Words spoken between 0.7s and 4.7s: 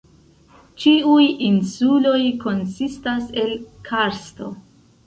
Ĉiuj insuloj konsistas el karsto.